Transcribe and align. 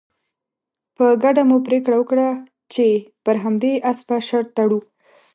په 0.95 1.05
ګډه 1.23 1.41
مو 1.49 1.57
پرېکړه 1.67 1.95
وکړه 1.97 2.27
چې 2.73 2.87
پر 3.23 3.35
همدې 3.43 3.73
اس 3.89 3.99
به 4.07 4.17
شرط 4.27 4.49
تړو. 4.57 4.79